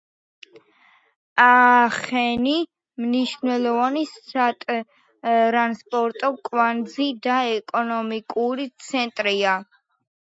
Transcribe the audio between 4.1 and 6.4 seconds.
სატრანსპორტო